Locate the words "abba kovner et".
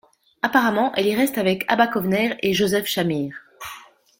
1.71-2.55